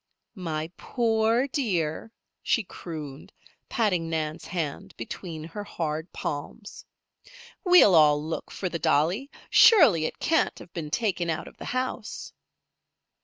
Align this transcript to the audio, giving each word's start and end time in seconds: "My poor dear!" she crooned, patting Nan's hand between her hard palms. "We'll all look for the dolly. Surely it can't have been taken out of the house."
"My 0.33 0.71
poor 0.77 1.45
dear!" 1.47 2.11
she 2.41 2.63
crooned, 2.63 3.31
patting 3.69 4.09
Nan's 4.09 4.45
hand 4.45 4.97
between 4.97 5.43
her 5.43 5.63
hard 5.63 6.11
palms. 6.11 6.83
"We'll 7.63 7.93
all 7.93 8.19
look 8.19 8.49
for 8.49 8.67
the 8.67 8.79
dolly. 8.79 9.29
Surely 9.51 10.05
it 10.05 10.17
can't 10.17 10.57
have 10.57 10.73
been 10.73 10.89
taken 10.89 11.29
out 11.29 11.47
of 11.47 11.57
the 11.57 11.65
house." 11.65 12.33